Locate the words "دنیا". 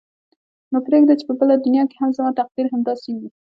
1.65-1.83